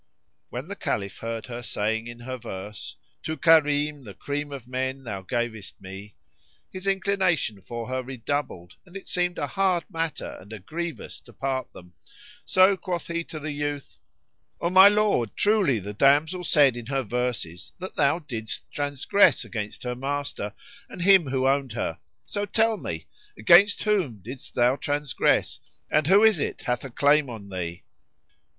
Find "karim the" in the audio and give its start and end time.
3.37-4.15